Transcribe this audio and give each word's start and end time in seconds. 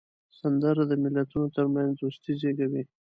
سندره 0.39 0.83
د 0.87 0.93
ملتونو 1.03 1.47
ترمنځ 1.55 1.91
دوستي 2.01 2.31
زیږوي 2.41 2.83